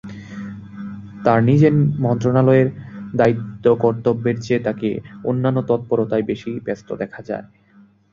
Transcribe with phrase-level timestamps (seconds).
[1.23, 1.73] তাঁর নিজের
[1.99, 2.67] মন্ত্রণালয়ের
[3.15, 4.89] দায়িত্ব-কর্তব্যের চেয়ে তাঁকে
[5.23, 7.45] অন্যান্য তৎপরতায় বেশি ব্যস্ত দেখা যায়।